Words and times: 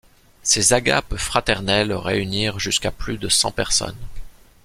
Ces 0.41 0.73
agapes 0.73 1.15
fraternelles 1.17 1.93
réunirent 1.93 2.57
jusqu’à 2.57 2.89
plus 2.89 3.19
de 3.19 3.29
cent 3.29 3.51
personnes. 3.51 3.93